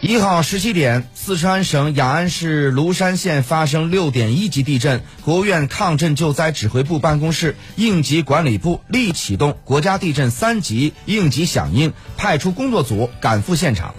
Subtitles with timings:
[0.00, 13.96] 一号十七点四川省雅安市芦山县发生六点一级地震国务院抗震救灾指挥部办公室应急管理部立启动国家地震三级应急响应派出工作组赶赴现场。